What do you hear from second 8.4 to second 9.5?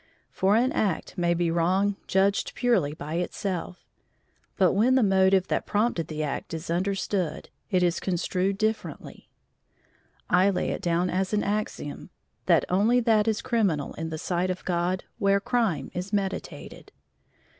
differently.